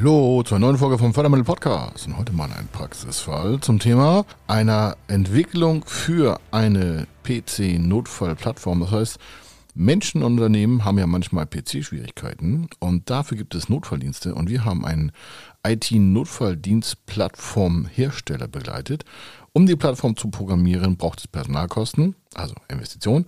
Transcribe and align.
Hallo 0.00 0.42
zur 0.42 0.58
neuen 0.58 0.78
Folge 0.78 0.96
vom 0.96 1.12
Fördermittel 1.12 1.44
Podcast. 1.44 2.06
Und 2.06 2.16
heute 2.16 2.32
mal 2.32 2.50
ein 2.50 2.68
Praxisfall 2.72 3.60
zum 3.60 3.78
Thema 3.78 4.24
einer 4.46 4.96
Entwicklung 5.08 5.84
für 5.84 6.40
eine 6.52 7.06
PC-Notfallplattform. 7.22 8.80
Das 8.80 8.92
heißt, 8.92 9.18
Menschen 9.74 10.22
und 10.22 10.38
Unternehmen 10.38 10.86
haben 10.86 10.98
ja 10.98 11.06
manchmal 11.06 11.44
PC-Schwierigkeiten 11.44 12.68
und 12.78 13.10
dafür 13.10 13.36
gibt 13.36 13.54
es 13.54 13.68
Notfalldienste 13.68 14.34
und 14.34 14.48
wir 14.48 14.64
haben 14.64 14.86
einen 14.86 15.12
IT-Notfalldienst-Plattform-Hersteller 15.66 18.48
begleitet. 18.48 19.04
Um 19.52 19.66
die 19.66 19.76
Plattform 19.76 20.16
zu 20.16 20.30
programmieren, 20.30 20.96
braucht 20.96 21.18
es 21.18 21.28
Personalkosten, 21.28 22.16
also 22.34 22.54
Investitionen. 22.68 23.26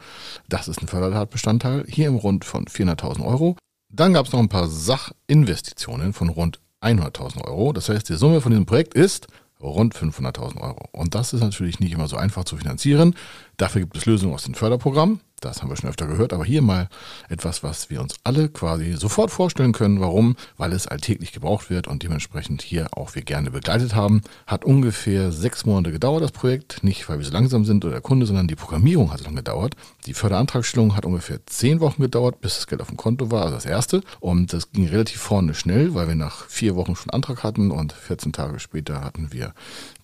Das 0.48 0.68
ist 0.68 0.80
ein 0.80 0.88
Fördertatbestandteil, 0.88 1.84
hier 1.86 2.08
im 2.08 2.16
Rund 2.16 2.46
von 2.46 2.64
400.000 2.64 3.26
Euro. 3.26 3.58
Dann 3.94 4.14
gab 4.14 4.24
es 4.24 4.32
noch 4.32 4.40
ein 4.40 4.48
paar 4.48 4.68
Sachinvestitionen 4.68 6.14
von 6.14 6.30
rund 6.30 6.61
100.000 6.82 7.44
Euro. 7.44 7.72
Das 7.72 7.88
heißt, 7.88 8.08
die 8.08 8.14
Summe 8.14 8.40
von 8.40 8.50
diesem 8.50 8.66
Projekt 8.66 8.94
ist 8.94 9.28
rund 9.60 9.94
500.000 9.94 10.60
Euro. 10.60 10.88
Und 10.92 11.14
das 11.14 11.32
ist 11.32 11.40
natürlich 11.40 11.80
nicht 11.80 11.92
immer 11.92 12.08
so 12.08 12.16
einfach 12.16 12.44
zu 12.44 12.56
finanzieren. 12.56 13.14
Dafür 13.56 13.82
gibt 13.82 13.96
es 13.96 14.06
Lösungen 14.06 14.34
aus 14.34 14.44
dem 14.44 14.54
Förderprogramm. 14.54 15.20
Das 15.42 15.60
haben 15.60 15.68
wir 15.68 15.76
schon 15.76 15.90
öfter 15.90 16.06
gehört, 16.06 16.32
aber 16.32 16.44
hier 16.44 16.62
mal 16.62 16.88
etwas, 17.28 17.64
was 17.64 17.90
wir 17.90 18.00
uns 18.00 18.14
alle 18.22 18.48
quasi 18.48 18.92
sofort 18.92 19.32
vorstellen 19.32 19.72
können. 19.72 20.00
Warum? 20.00 20.36
Weil 20.56 20.72
es 20.72 20.86
alltäglich 20.86 21.32
gebraucht 21.32 21.68
wird 21.68 21.88
und 21.88 22.04
dementsprechend 22.04 22.62
hier 22.62 22.86
auch 22.92 23.16
wir 23.16 23.22
gerne 23.22 23.50
begleitet 23.50 23.96
haben. 23.96 24.22
Hat 24.46 24.64
ungefähr 24.64 25.32
sechs 25.32 25.66
Monate 25.66 25.90
gedauert, 25.90 26.22
das 26.22 26.30
Projekt. 26.30 26.84
Nicht, 26.84 27.08
weil 27.08 27.18
wir 27.18 27.26
so 27.26 27.32
langsam 27.32 27.64
sind 27.64 27.84
oder 27.84 27.94
der 27.94 28.02
Kunde, 28.02 28.24
sondern 28.24 28.46
die 28.46 28.54
Programmierung 28.54 29.12
hat 29.12 29.18
so 29.18 29.24
lange 29.24 29.38
gedauert. 29.38 29.74
Die 30.06 30.14
Förderantragstellung 30.14 30.94
hat 30.94 31.04
ungefähr 31.04 31.40
zehn 31.46 31.80
Wochen 31.80 32.00
gedauert, 32.00 32.40
bis 32.40 32.54
das 32.54 32.68
Geld 32.68 32.80
auf 32.80 32.88
dem 32.88 32.96
Konto 32.96 33.32
war, 33.32 33.42
also 33.42 33.56
das 33.56 33.66
erste. 33.66 34.02
Und 34.20 34.52
das 34.52 34.70
ging 34.70 34.86
relativ 34.86 35.20
vorne 35.20 35.54
schnell, 35.54 35.94
weil 35.94 36.06
wir 36.06 36.14
nach 36.14 36.46
vier 36.46 36.76
Wochen 36.76 36.94
schon 36.94 37.10
Antrag 37.10 37.42
hatten 37.42 37.72
und 37.72 37.92
14 37.92 38.32
Tage 38.32 38.60
später 38.60 39.02
hatten 39.02 39.32
wir 39.32 39.54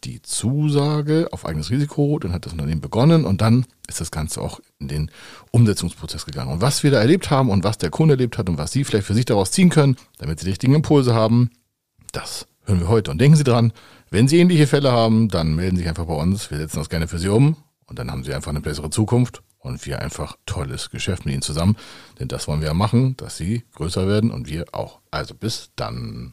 die 0.03 0.21
Zusage 0.21 1.29
auf 1.31 1.47
eigenes 1.47 1.71
Risiko. 1.71 2.19
Dann 2.19 2.33
hat 2.33 2.45
das 2.45 2.53
Unternehmen 2.53 2.81
begonnen 2.81 3.25
und 3.25 3.41
dann 3.41 3.67
ist 3.89 4.01
das 4.01 4.11
Ganze 4.11 4.41
auch 4.41 4.61
in 4.79 4.89
den 4.89 5.11
Umsetzungsprozess 5.51 6.25
gegangen. 6.27 6.53
Und 6.53 6.61
was 6.61 6.83
wir 6.83 6.91
da 6.91 7.01
erlebt 7.01 7.31
haben 7.31 7.51
und 7.51 7.65
was 7.65 7.79
der 7.79 7.91
Kunde 7.91 8.15
erlebt 8.15 8.39
hat 8.39 8.49
und 8.49 8.59
was 8.59 8.71
Sie 8.71 8.85
vielleicht 8.85 9.07
für 9.07 9.15
sich 9.15 9.25
daraus 9.25 9.51
ziehen 9.51 9.71
können, 9.71 9.97
damit 10.19 10.39
Sie 10.39 10.45
die 10.45 10.51
richtigen 10.51 10.75
Impulse 10.75 11.15
haben, 11.15 11.51
das 12.13 12.47
hören 12.65 12.81
wir 12.81 12.89
heute. 12.89 13.11
Und 13.11 13.19
denken 13.19 13.37
Sie 13.37 13.45
dran, 13.45 13.73
wenn 14.11 14.29
Sie 14.29 14.39
ähnliche 14.39 14.67
Fälle 14.67 14.93
haben, 14.93 15.29
dann 15.29 15.55
melden 15.57 15.77
Sie 15.77 15.83
sich 15.83 15.89
einfach 15.89 16.07
bei 16.07 16.15
uns. 16.15 16.51
Wir 16.51 16.59
setzen 16.59 16.79
das 16.79 16.89
gerne 16.89 17.09
für 17.09 17.19
Sie 17.19 17.29
um 17.29 17.57
und 17.87 17.99
dann 17.99 18.11
haben 18.11 18.25
Sie 18.25 18.35
einfach 18.35 18.51
eine 18.51 18.61
bessere 18.61 18.91
Zukunft 18.91 19.43
und 19.59 19.85
wir 19.87 20.01
einfach 20.01 20.37
tolles 20.47 20.91
Geschäft 20.91 21.25
mit 21.25 21.35
Ihnen 21.35 21.43
zusammen. 21.43 21.77
Denn 22.21 22.29
das 22.29 22.47
wollen 22.47 22.61
wir 22.61 22.69
ja 22.69 22.75
machen, 22.75 23.17
dass 23.17 23.37
Sie 23.37 23.65
größer 23.75 24.07
werden 24.07 24.31
und 24.31 24.49
wir 24.49 24.67
auch. 24.73 25.01
Also 25.11 25.35
bis 25.35 25.71
dann. 25.77 26.33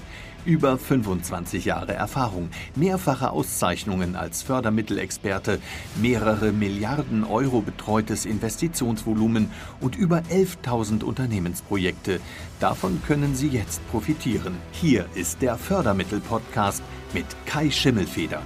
Über 0.43 0.79
25 0.79 1.65
Jahre 1.65 1.93
Erfahrung, 1.93 2.49
mehrfache 2.75 3.29
Auszeichnungen 3.29 4.15
als 4.15 4.41
Fördermittelexperte, 4.41 5.59
mehrere 6.01 6.51
Milliarden 6.51 7.23
Euro 7.23 7.61
betreutes 7.61 8.25
Investitionsvolumen 8.25 9.51
und 9.81 9.95
über 9.95 10.23
11.000 10.31 11.03
Unternehmensprojekte. 11.03 12.19
Davon 12.59 13.01
können 13.05 13.35
Sie 13.35 13.49
jetzt 13.49 13.87
profitieren. 13.91 14.57
Hier 14.71 15.05
ist 15.13 15.43
der 15.43 15.57
Fördermittel-Podcast 15.57 16.81
mit 17.13 17.25
Kai 17.45 17.69
Schimmelfeder. 17.69 18.41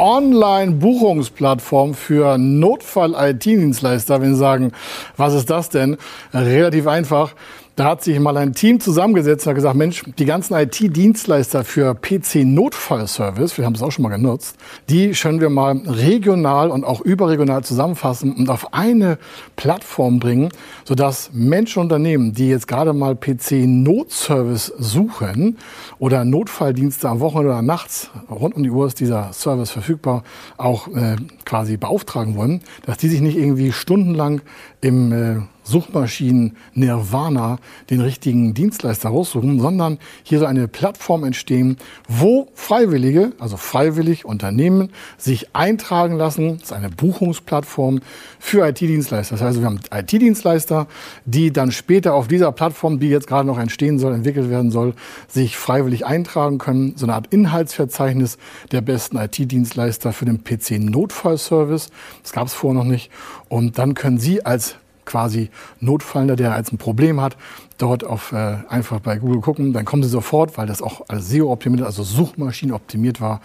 Online-Buchungsplattform 0.00 1.94
für 1.94 2.38
Notfall-IT-Dienstleister. 2.38 4.22
Wenn 4.22 4.32
Sie 4.32 4.40
sagen, 4.40 4.72
was 5.18 5.34
ist 5.34 5.50
das 5.50 5.68
denn? 5.68 5.98
Relativ 6.32 6.86
einfach. 6.86 7.34
Da 7.80 7.86
hat 7.86 8.04
sich 8.04 8.20
mal 8.20 8.36
ein 8.36 8.52
Team 8.52 8.78
zusammengesetzt 8.78 9.46
und 9.46 9.52
hat 9.52 9.56
gesagt, 9.56 9.74
Mensch, 9.74 10.02
die 10.18 10.26
ganzen 10.26 10.52
IT-Dienstleister 10.52 11.64
für 11.64 11.94
PC-Notfallservice, 11.94 13.56
wir 13.56 13.64
haben 13.64 13.74
es 13.74 13.82
auch 13.82 13.90
schon 13.90 14.02
mal 14.02 14.10
genutzt, 14.10 14.56
die 14.90 15.12
können 15.12 15.40
wir 15.40 15.48
mal 15.48 15.78
regional 15.86 16.70
und 16.70 16.84
auch 16.84 17.00
überregional 17.00 17.64
zusammenfassen 17.64 18.34
und 18.34 18.50
auf 18.50 18.74
eine 18.74 19.16
Plattform 19.56 20.18
bringen, 20.18 20.50
sodass 20.84 21.30
Menschen 21.32 21.78
und 21.78 21.86
Unternehmen, 21.86 22.34
die 22.34 22.50
jetzt 22.50 22.68
gerade 22.68 22.92
mal 22.92 23.16
PC-Notservice 23.16 24.74
suchen 24.78 25.56
oder 25.98 26.26
Notfalldienste 26.26 27.08
am 27.08 27.20
Wochenende 27.20 27.52
oder 27.52 27.62
nachts, 27.62 28.10
rund 28.30 28.56
um 28.56 28.62
die 28.62 28.70
Uhr 28.70 28.88
ist 28.88 29.00
dieser 29.00 29.32
Service 29.32 29.70
verfügbar, 29.70 30.22
auch 30.58 30.88
äh, 30.88 31.16
quasi 31.46 31.78
beauftragen 31.78 32.36
wollen, 32.36 32.60
dass 32.84 32.98
die 32.98 33.08
sich 33.08 33.22
nicht 33.22 33.38
irgendwie 33.38 33.72
stundenlang 33.72 34.42
im 34.82 35.12
äh, 35.12 35.40
Suchmaschinen 35.62 36.56
Nirvana 36.74 37.58
den 37.90 38.00
richtigen 38.00 38.54
Dienstleister 38.54 39.08
raussuchen, 39.08 39.60
sondern 39.60 39.98
hier 40.22 40.38
soll 40.38 40.48
eine 40.48 40.68
Plattform 40.68 41.24
entstehen, 41.24 41.76
wo 42.08 42.48
Freiwillige, 42.54 43.32
also 43.38 43.56
freiwillig 43.56 44.24
Unternehmen, 44.24 44.90
sich 45.18 45.54
eintragen 45.54 46.16
lassen. 46.16 46.58
Das 46.58 46.70
ist 46.70 46.72
eine 46.72 46.90
Buchungsplattform 46.90 48.00
für 48.38 48.66
IT-Dienstleister. 48.66 49.36
Das 49.36 49.44
heißt, 49.44 49.58
wir 49.58 49.66
haben 49.66 49.80
IT-Dienstleister, 49.92 50.86
die 51.24 51.52
dann 51.52 51.72
später 51.72 52.14
auf 52.14 52.28
dieser 52.28 52.52
Plattform, 52.52 52.98
die 52.98 53.08
jetzt 53.08 53.26
gerade 53.26 53.46
noch 53.46 53.58
entstehen 53.58 53.98
soll, 53.98 54.14
entwickelt 54.14 54.50
werden 54.50 54.70
soll, 54.70 54.94
sich 55.28 55.56
freiwillig 55.56 56.06
eintragen 56.06 56.58
können. 56.58 56.94
So 56.96 57.06
eine 57.06 57.14
Art 57.14 57.28
Inhaltsverzeichnis 57.30 58.38
der 58.72 58.80
besten 58.80 59.16
IT-Dienstleister 59.16 60.12
für 60.12 60.24
den 60.24 60.42
PC-Notfallservice. 60.44 61.90
Das 62.22 62.32
gab 62.32 62.46
es 62.46 62.54
vorher 62.54 62.82
noch 62.82 62.88
nicht. 62.88 63.10
Und 63.48 63.78
dann 63.78 63.94
können 63.94 64.18
Sie 64.18 64.44
als 64.44 64.76
quasi 65.10 65.50
Notfallender, 65.80 66.36
der 66.36 66.54
als 66.54 66.72
ein 66.72 66.78
Problem 66.78 67.20
hat, 67.20 67.36
dort 67.78 68.04
auf 68.04 68.32
äh, 68.32 68.58
einfach 68.68 69.00
bei 69.00 69.18
Google 69.18 69.40
gucken, 69.40 69.72
dann 69.72 69.84
kommen 69.84 70.02
sie 70.02 70.08
sofort, 70.08 70.56
weil 70.56 70.66
das 70.66 70.82
auch 70.82 71.02
als 71.08 71.28
SEO 71.28 71.50
optimiert, 71.50 71.84
also 71.84 72.02
Suchmaschine 72.04 72.74
optimiert 72.74 73.20
war, 73.20 73.40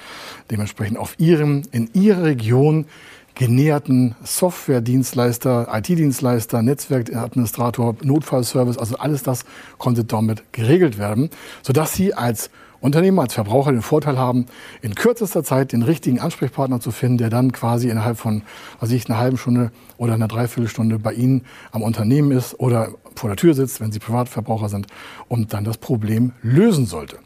dementsprechend 0.52 0.98
auf 0.98 1.16
ihrem 1.20 1.64
in 1.72 1.90
ihrer 1.94 2.24
Region 2.24 2.86
genäherten 3.34 4.16
Software-Dienstleister, 4.24 5.68
IT-Dienstleister, 5.72 6.62
Netzwerkadministrator, 6.62 7.96
Notfallservice, 8.02 8.78
also 8.78 8.98
alles 8.98 9.24
das 9.24 9.44
konnte 9.78 10.06
damit 10.06 10.44
geregelt 10.54 10.98
werden, 10.98 11.30
sodass 11.62 11.94
Sie 11.94 12.14
als 12.14 12.50
Unternehmer, 12.86 13.24
als 13.24 13.34
Verbraucher 13.34 13.72
den 13.72 13.82
Vorteil 13.82 14.18
haben, 14.18 14.46
in 14.82 14.96
kürzester 14.96 15.44
Zeit 15.44 15.74
den 15.74 15.84
richtigen 15.84 16.20
Ansprechpartner 16.20 16.80
zu 16.80 16.92
finden, 16.92 17.18
der 17.18 17.30
dann 17.30 17.52
quasi 17.52 17.90
innerhalb 17.90 18.18
von, 18.18 18.44
was 18.80 18.92
ich, 18.92 19.10
einer 19.10 19.20
halben 19.20 19.38
Stunde 19.38 19.72
oder 19.98 20.14
einer 20.14 20.28
Dreiviertelstunde 20.28 21.00
bei 21.00 21.14
Ihnen 21.14 21.44
am 21.72 21.82
Unternehmen 21.82 22.32
ist 22.32 22.60
oder 22.60 22.90
vor 23.16 23.30
der 23.30 23.38
Tür 23.38 23.54
sitzt, 23.54 23.82
wenn 23.82 23.92
Sie 23.92 24.00
Privatverbraucher 24.00 24.70
sind 24.70 24.88
und 25.28 25.54
dann 25.54 25.64
das 25.64 25.78
Problem 25.78 26.32
lösen 26.42 26.86
sollte. 26.86 27.18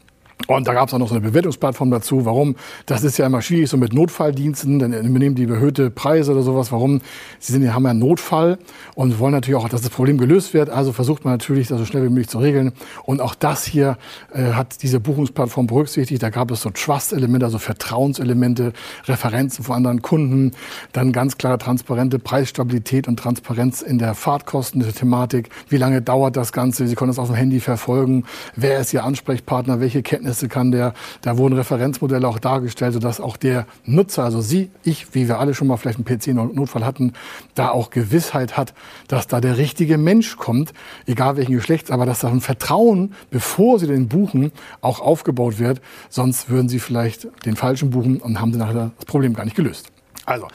Und 0.46 0.66
da 0.66 0.74
gab 0.74 0.88
es 0.88 0.94
auch 0.94 0.98
noch 0.98 1.08
so 1.08 1.14
eine 1.14 1.22
Bewertungsplattform 1.22 1.90
dazu. 1.90 2.24
Warum? 2.24 2.56
Das 2.86 3.04
ist 3.04 3.18
ja 3.18 3.26
immer 3.26 3.42
schwierig, 3.42 3.70
so 3.70 3.76
mit 3.76 3.92
Notfalldiensten, 3.92 4.78
denn 4.78 4.92
übernehmen 4.92 5.34
die 5.34 5.44
erhöhte 5.44 5.90
Preise 5.90 6.32
oder 6.32 6.42
sowas. 6.42 6.72
Warum? 6.72 7.00
Sie 7.38 7.52
sind, 7.52 7.72
haben 7.72 7.84
ja 7.84 7.90
einen 7.90 8.00
Notfall 8.00 8.58
und 8.94 9.18
wollen 9.18 9.32
natürlich 9.32 9.60
auch, 9.60 9.68
dass 9.68 9.82
das 9.82 9.90
Problem 9.90 10.18
gelöst 10.18 10.54
wird. 10.54 10.70
Also 10.70 10.92
versucht 10.92 11.24
man 11.24 11.34
natürlich, 11.34 11.68
das 11.68 11.78
so 11.78 11.84
schnell 11.84 12.02
wie 12.04 12.08
möglich 12.08 12.28
zu 12.28 12.38
regeln. 12.38 12.72
Und 13.04 13.20
auch 13.20 13.34
das 13.34 13.64
hier 13.64 13.96
äh, 14.32 14.52
hat 14.52 14.82
diese 14.82 14.98
Buchungsplattform 14.98 15.66
berücksichtigt. 15.66 16.22
Da 16.22 16.30
gab 16.30 16.50
es 16.50 16.62
so 16.62 16.70
Trust-Elemente, 16.70 17.46
also 17.46 17.58
Vertrauenselemente, 17.58 18.72
Referenzen 19.04 19.64
von 19.64 19.76
anderen 19.76 20.02
Kunden, 20.02 20.52
dann 20.92 21.12
ganz 21.12 21.38
klare 21.38 21.58
transparente 21.58 22.18
Preisstabilität 22.18 23.06
und 23.06 23.18
Transparenz 23.18 23.82
in 23.82 23.98
der 23.98 24.14
Fahrtkosten 24.14 24.80
der 24.80 24.92
Thematik. 24.92 25.50
Wie 25.68 25.76
lange 25.76 26.02
dauert 26.02 26.36
das 26.36 26.52
Ganze? 26.52 26.88
Sie 26.88 26.94
können 26.94 27.10
das 27.10 27.18
auf 27.18 27.28
dem 27.28 27.36
Handy 27.36 27.60
verfolgen. 27.60 28.24
Wer 28.56 28.80
ist 28.80 28.92
Ihr 28.92 29.04
Ansprechpartner? 29.04 29.80
Welche 29.80 30.02
Kenntnisse 30.02 30.29
Erkenntnisse 30.30 30.48
kann 30.48 30.70
der, 30.72 30.94
da 31.22 31.36
wurden 31.36 31.54
Referenzmodelle 31.54 32.26
auch 32.26 32.38
dargestellt, 32.38 32.94
sodass 32.94 33.20
auch 33.20 33.36
der 33.36 33.66
Nutzer, 33.84 34.24
also 34.24 34.40
Sie, 34.40 34.70
ich, 34.84 35.14
wie 35.14 35.28
wir 35.28 35.38
alle 35.38 35.54
schon 35.54 35.66
mal 35.66 35.76
vielleicht 35.76 35.98
einen 35.98 36.04
PC-Notfall 36.04 36.84
hatten, 36.84 37.12
da 37.54 37.70
auch 37.70 37.90
Gewissheit 37.90 38.56
hat, 38.56 38.74
dass 39.08 39.26
da 39.26 39.40
der 39.40 39.58
richtige 39.58 39.98
Mensch 39.98 40.36
kommt, 40.36 40.72
egal 41.06 41.36
welchen 41.36 41.54
Geschlechts, 41.54 41.90
aber 41.90 42.06
dass 42.06 42.20
da 42.20 42.28
ein 42.28 42.40
Vertrauen, 42.40 43.14
bevor 43.30 43.78
Sie 43.78 43.86
den 43.86 44.08
buchen, 44.08 44.52
auch 44.80 45.00
aufgebaut 45.00 45.58
wird. 45.58 45.80
Sonst 46.08 46.48
würden 46.48 46.68
Sie 46.68 46.78
vielleicht 46.78 47.28
den 47.44 47.56
falschen 47.56 47.90
buchen 47.90 48.18
und 48.18 48.40
haben 48.40 48.52
Sie 48.52 48.58
nachher 48.58 48.92
das 48.96 49.04
Problem 49.06 49.34
gar 49.34 49.44
nicht 49.44 49.56
gelöst. 49.56 49.90
Also, 50.26 50.46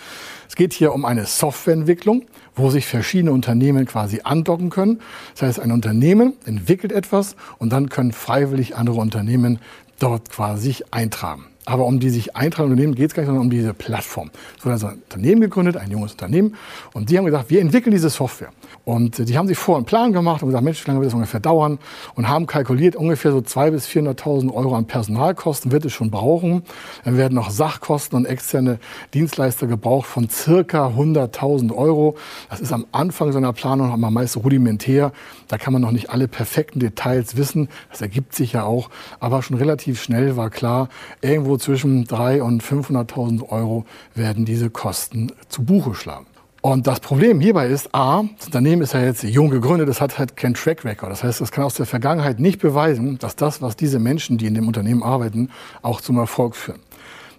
es 0.47 0.55
geht 0.55 0.73
hier 0.73 0.93
um 0.93 1.05
eine 1.05 1.25
Softwareentwicklung, 1.25 2.23
wo 2.55 2.69
sich 2.69 2.85
verschiedene 2.85 3.31
Unternehmen 3.31 3.85
quasi 3.85 4.21
andocken 4.23 4.69
können. 4.69 5.01
Das 5.33 5.43
heißt, 5.43 5.59
ein 5.59 5.71
Unternehmen 5.71 6.33
entwickelt 6.45 6.91
etwas 6.91 7.35
und 7.57 7.71
dann 7.71 7.89
können 7.89 8.11
freiwillig 8.11 8.75
andere 8.75 8.99
Unternehmen 8.99 9.59
dort 9.99 10.29
quasi 10.29 10.65
sich 10.65 10.93
eintragen. 10.93 11.45
Aber 11.67 11.85
um 11.85 11.99
die 11.99 12.11
sich 12.11 12.35
eintragen 12.35 12.69
Unternehmen 12.69 12.93
geht 12.93 13.09
es 13.09 13.15
gar 13.15 13.23
nicht, 13.23 13.27
sondern 13.27 13.45
um 13.45 13.49
diese 13.49 13.73
Plattform. 13.73 14.29
Es 14.57 14.63
wurde 14.63 14.73
also 14.73 14.87
ein 14.87 15.01
Unternehmen 15.01 15.41
gegründet, 15.41 15.77
ein 15.77 15.89
junges 15.89 16.11
Unternehmen. 16.11 16.55
Und 16.93 17.09
die 17.09 17.17
haben 17.17 17.25
gesagt, 17.25 17.49
wir 17.49 17.59
entwickeln 17.59 17.91
diese 17.91 18.11
Software. 18.11 18.49
Und 18.83 19.27
die 19.27 19.35
haben 19.35 19.47
sich 19.47 19.57
vor 19.57 19.77
einen 19.77 19.85
Plan 19.85 20.13
gemacht 20.13 20.43
und 20.43 20.49
gesagt, 20.49 20.63
Mensch, 20.63 20.83
wie 20.83 20.87
lange 20.87 20.99
wird 20.99 21.07
das 21.07 21.15
ungefähr 21.15 21.39
dauern? 21.39 21.79
Und 22.13 22.29
haben 22.29 22.45
kalkuliert, 22.45 22.95
ungefähr 22.95 23.31
so 23.31 23.39
200.000 23.39 23.71
bis 23.71 23.87
400.000 23.87 24.53
Euro 24.53 24.75
an 24.75 24.85
Personalkosten 24.85 25.71
wird 25.71 25.85
es 25.85 25.93
schon 25.93 26.11
brauchen. 26.11 26.61
Dann 27.03 27.17
werden 27.17 27.33
noch 27.33 27.49
Sachkosten 27.49 28.15
und 28.15 28.25
externe 28.25 28.77
Dienstleister 29.15 29.65
gebraucht 29.65 30.05
von 30.05 30.29
circa 30.29 30.89
100.000 30.89 31.75
Euro. 31.75 32.15
Das 32.47 32.61
ist 32.61 32.73
am 32.73 32.85
Anfang 32.91 33.31
so 33.31 33.39
einer 33.39 33.53
Planung 33.53 33.89
noch 33.89 33.97
mal 33.97 34.11
meist 34.11 34.37
rudimentär. 34.37 35.11
Da 35.47 35.57
kann 35.57 35.73
man 35.73 35.81
noch 35.81 35.91
nicht 35.91 36.11
alle 36.11 36.27
perfekten 36.27 36.79
Details 36.79 37.37
wissen. 37.37 37.69
Das 37.89 38.01
ergibt 38.01 38.35
sich 38.35 38.53
ja 38.53 38.65
auch. 38.65 38.91
Aber 39.19 39.41
schon 39.41 39.57
relativ 39.57 39.99
schnell 39.99 40.37
war 40.37 40.51
klar, 40.51 40.89
irgendwo 41.21 41.54
zwischen 41.57 42.05
300.000 42.05 42.41
und 42.41 42.63
500.000 42.63 43.49
Euro 43.49 43.85
werden 44.13 44.45
diese 44.45 44.69
Kosten 44.69 45.31
zu 45.49 45.63
Buche 45.63 45.95
schlagen. 45.95 46.27
Und 46.61 46.87
das 46.87 46.99
Problem 46.99 47.39
hierbei 47.39 47.67
ist, 47.67 47.93
A, 47.93 48.23
das 48.37 48.47
Unternehmen 48.47 48.81
ist 48.81 48.93
ja 48.93 49.03
jetzt 49.03 49.21
jung 49.21 49.51
gegründet, 49.51 49.87
es 49.87 50.01
hat 50.01 50.17
halt 50.17 50.35
kein 50.35 50.55
Track 50.55 50.83
Record. 50.83 51.11
Das 51.11 51.23
heißt, 51.23 51.39
es 51.41 51.51
kann 51.51 51.63
aus 51.63 51.75
der 51.75 51.85
Vergangenheit 51.85 52.39
nicht 52.39 52.59
beweisen, 52.59 53.19
dass 53.19 53.35
das, 53.35 53.61
was 53.61 53.75
diese 53.75 53.99
Menschen, 53.99 54.39
die 54.39 54.47
in 54.47 54.55
dem 54.55 54.67
Unternehmen 54.67 55.03
arbeiten, 55.03 55.51
auch 55.83 56.01
zum 56.01 56.17
Erfolg 56.17 56.55
führen. 56.55 56.79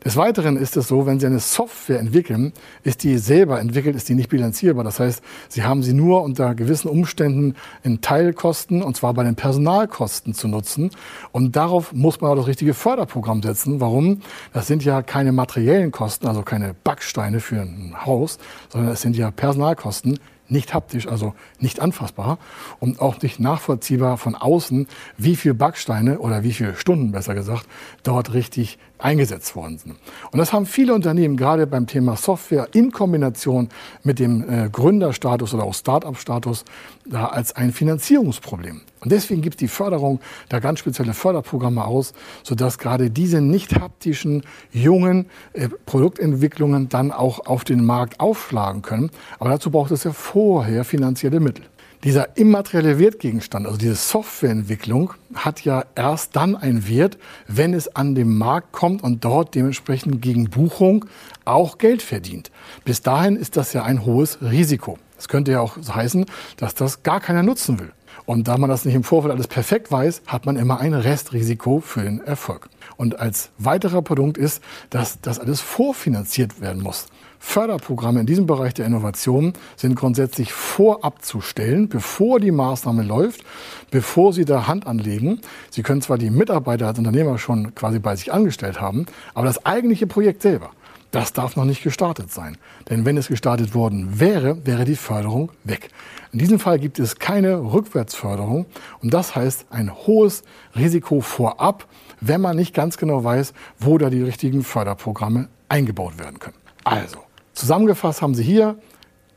Des 0.06 0.16
Weiteren 0.16 0.56
ist 0.56 0.76
es 0.76 0.86
so, 0.86 1.04
wenn 1.04 1.18
Sie 1.18 1.26
eine 1.26 1.40
Software 1.40 1.98
entwickeln, 1.98 2.52
ist 2.84 3.02
die 3.02 3.18
selber 3.18 3.58
entwickelt, 3.58 3.96
ist 3.96 4.08
die 4.08 4.14
nicht 4.14 4.28
bilanzierbar. 4.28 4.84
Das 4.84 5.00
heißt, 5.00 5.20
Sie 5.48 5.64
haben 5.64 5.82
sie 5.82 5.94
nur 5.94 6.22
unter 6.22 6.54
gewissen 6.54 6.86
Umständen 6.86 7.56
in 7.82 8.02
Teilkosten, 8.02 8.84
und 8.84 8.96
zwar 8.96 9.14
bei 9.14 9.24
den 9.24 9.34
Personalkosten 9.34 10.32
zu 10.32 10.46
nutzen. 10.46 10.92
Und 11.32 11.56
darauf 11.56 11.92
muss 11.92 12.20
man 12.20 12.30
auch 12.30 12.36
das 12.36 12.46
richtige 12.46 12.72
Förderprogramm 12.72 13.42
setzen. 13.42 13.80
Warum? 13.80 14.20
Das 14.52 14.68
sind 14.68 14.84
ja 14.84 15.02
keine 15.02 15.32
materiellen 15.32 15.90
Kosten, 15.90 16.28
also 16.28 16.42
keine 16.42 16.72
Backsteine 16.84 17.40
für 17.40 17.62
ein 17.62 17.96
Haus, 18.06 18.38
sondern 18.68 18.92
es 18.92 19.00
sind 19.00 19.16
ja 19.16 19.32
Personalkosten, 19.32 20.20
nicht 20.48 20.74
haptisch, 20.74 21.08
also 21.08 21.34
nicht 21.58 21.80
anfassbar 21.80 22.38
und 22.78 23.00
auch 23.00 23.20
nicht 23.22 23.40
nachvollziehbar 23.40 24.16
von 24.18 24.34
außen, 24.34 24.86
wie 25.16 25.36
viel 25.36 25.54
Backsteine 25.54 26.18
oder 26.18 26.42
wie 26.42 26.52
viele 26.52 26.76
Stunden 26.76 27.12
besser 27.12 27.34
gesagt 27.34 27.66
dort 28.02 28.32
richtig 28.32 28.78
eingesetzt 28.98 29.54
worden 29.56 29.78
sind. 29.78 29.96
Und 30.30 30.38
das 30.38 30.52
haben 30.52 30.66
viele 30.66 30.94
Unternehmen 30.94 31.36
gerade 31.36 31.66
beim 31.66 31.86
Thema 31.86 32.16
Software 32.16 32.68
in 32.72 32.92
Kombination 32.92 33.68
mit 34.02 34.18
dem 34.18 34.48
äh, 34.48 34.68
Gründerstatus 34.70 35.54
oder 35.54 35.64
auch 35.64 35.74
Start-up-Status 35.74 36.64
da 37.04 37.26
als 37.26 37.54
ein 37.54 37.72
Finanzierungsproblem. 37.72 38.80
Und 39.00 39.12
deswegen 39.12 39.42
gibt 39.42 39.60
die 39.60 39.68
Förderung 39.68 40.20
da 40.48 40.58
ganz 40.58 40.78
spezielle 40.78 41.14
Förderprogramme 41.14 41.84
aus, 41.84 42.14
sodass 42.42 42.78
gerade 42.78 43.10
diese 43.10 43.40
nicht 43.40 43.78
haptischen, 43.78 44.42
jungen 44.72 45.26
äh, 45.52 45.68
Produktentwicklungen 45.86 46.88
dann 46.88 47.12
auch 47.12 47.46
auf 47.46 47.64
den 47.64 47.84
Markt 47.84 48.20
aufschlagen 48.20 48.82
können. 48.82 49.10
Aber 49.38 49.50
dazu 49.50 49.70
braucht 49.70 49.90
es 49.90 50.04
ja 50.04 50.12
vorher 50.12 50.84
finanzielle 50.84 51.40
Mittel. 51.40 51.66
Dieser 52.04 52.36
immaterielle 52.36 52.98
Wertgegenstand, 52.98 53.66
also 53.66 53.78
diese 53.78 53.94
Softwareentwicklung, 53.94 55.14
hat 55.34 55.64
ja 55.64 55.84
erst 55.94 56.36
dann 56.36 56.54
einen 56.54 56.88
Wert, 56.88 57.18
wenn 57.48 57.74
es 57.74 57.94
an 57.96 58.14
den 58.14 58.36
Markt 58.36 58.72
kommt 58.72 59.02
und 59.02 59.24
dort 59.24 59.54
dementsprechend 59.54 60.20
gegen 60.22 60.50
Buchung 60.50 61.06
auch 61.44 61.78
Geld 61.78 62.02
verdient. 62.02 62.50
Bis 62.84 63.02
dahin 63.02 63.36
ist 63.36 63.56
das 63.56 63.72
ja 63.72 63.82
ein 63.82 64.04
hohes 64.04 64.38
Risiko. 64.42 64.98
Das 65.16 65.28
könnte 65.28 65.52
ja 65.52 65.60
auch 65.60 65.76
heißen, 65.76 66.26
dass 66.58 66.74
das 66.74 67.02
gar 67.02 67.20
keiner 67.20 67.42
nutzen 67.42 67.78
will. 67.80 67.92
Und 68.26 68.48
da 68.48 68.58
man 68.58 68.68
das 68.68 68.84
nicht 68.84 68.94
im 68.94 69.04
Vorfeld 69.04 69.32
alles 69.32 69.46
perfekt 69.46 69.90
weiß, 69.90 70.22
hat 70.26 70.46
man 70.46 70.56
immer 70.56 70.80
ein 70.80 70.94
Restrisiko 70.94 71.80
für 71.80 72.02
den 72.02 72.20
Erfolg. 72.20 72.68
Und 72.96 73.18
als 73.20 73.50
weiterer 73.58 74.02
Punkt 74.02 74.36
ist, 74.36 74.62
dass 74.90 75.20
das 75.20 75.38
alles 75.38 75.60
vorfinanziert 75.60 76.60
werden 76.60 76.82
muss. 76.82 77.06
Förderprogramme 77.38 78.20
in 78.20 78.26
diesem 78.26 78.46
Bereich 78.46 78.74
der 78.74 78.86
Innovation 78.86 79.52
sind 79.76 79.94
grundsätzlich 79.94 80.52
vorabzustellen, 80.52 81.88
bevor 81.88 82.40
die 82.40 82.50
Maßnahme 82.50 83.02
läuft, 83.02 83.42
bevor 83.90 84.32
Sie 84.32 84.44
da 84.44 84.66
Hand 84.66 84.86
anlegen. 84.86 85.40
Sie 85.70 85.82
können 85.82 86.02
zwar 86.02 86.18
die 86.18 86.30
Mitarbeiter 86.30 86.86
als 86.86 86.98
Unternehmer 86.98 87.38
schon 87.38 87.74
quasi 87.74 87.98
bei 87.98 88.16
sich 88.16 88.32
angestellt 88.32 88.80
haben, 88.80 89.06
aber 89.34 89.46
das 89.46 89.64
eigentliche 89.64 90.06
Projekt 90.06 90.42
selber, 90.42 90.70
das 91.10 91.32
darf 91.32 91.56
noch 91.56 91.64
nicht 91.64 91.82
gestartet 91.82 92.32
sein. 92.32 92.58
Denn 92.90 93.04
wenn 93.04 93.16
es 93.16 93.28
gestartet 93.28 93.74
worden 93.74 94.20
wäre, 94.20 94.66
wäre 94.66 94.84
die 94.84 94.96
Förderung 94.96 95.50
weg. 95.64 95.88
In 96.32 96.38
diesem 96.38 96.58
Fall 96.58 96.78
gibt 96.78 96.98
es 96.98 97.18
keine 97.18 97.56
Rückwärtsförderung 97.72 98.66
und 99.00 99.14
das 99.14 99.34
heißt 99.34 99.66
ein 99.70 99.94
hohes 99.94 100.42
Risiko 100.74 101.20
vorab, 101.20 101.86
wenn 102.20 102.40
man 102.40 102.56
nicht 102.56 102.74
ganz 102.74 102.98
genau 102.98 103.24
weiß, 103.24 103.54
wo 103.78 103.96
da 103.98 104.10
die 104.10 104.22
richtigen 104.22 104.62
Förderprogramme 104.62 105.48
eingebaut 105.68 106.18
werden 106.18 106.38
können. 106.38 106.56
Also, 106.84 107.25
zusammengefasst 107.56 108.22
haben 108.22 108.34
Sie 108.34 108.44
hier, 108.44 108.76